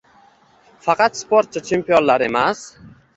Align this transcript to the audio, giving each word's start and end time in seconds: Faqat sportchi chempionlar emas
Faqat 0.85 1.19
sportchi 1.19 1.63
chempionlar 1.67 2.25
emas 2.29 2.65